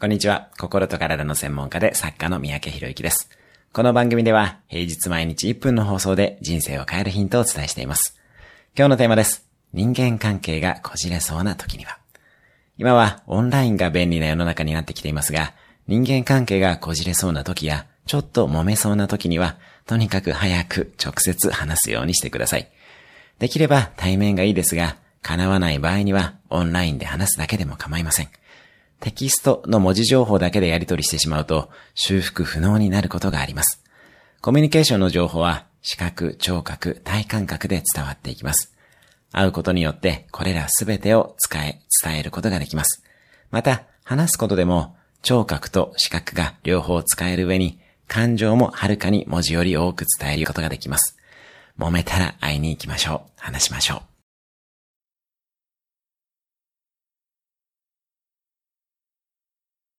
[0.00, 0.48] こんにちは。
[0.58, 3.28] 心と体の専門家で作家の三宅博之です。
[3.70, 8.18] この番組では平日毎日1分の放送で人生を変えるヒントをお伝えしています。
[8.74, 9.46] 今日のテーマです。
[9.74, 11.98] 人間関係がこじれそうな時には。
[12.78, 15.52] 今はオンラインが便利な世の中になってきていますが、
[15.86, 22.70] 人間関係がこじれそうな時や、ちょっと揉めそうな時には、とにかく早く直接話すようにしてください。
[23.38, 28.30] できれば対面がいいですが、叶わない場合にはオンラインで話すだけでも構いません。
[29.00, 33.82] テキストの文字情報だけでやり取りしてしまうと修復不能になることがあります。
[34.40, 38.74] コミュニケーションの情報は視覚、聴覚、体感覚で伝わっていきます。
[39.32, 43.02] 会うことによってこれらすべてを使え、伝えることができます。
[43.50, 47.78] また、話すことでも聴覚と視覚が両方使える上に
[48.08, 51.16] 感情もはるかに文字より多く伝えることができます。
[51.78, 53.30] 揉めたら会いに行きましょう。
[53.36, 54.09] 話しましょう。